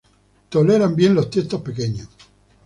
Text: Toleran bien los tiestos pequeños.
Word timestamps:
Toleran 0.49 0.95
bien 0.95 1.13
los 1.13 1.29
tiestos 1.29 1.61
pequeños. 1.61 2.07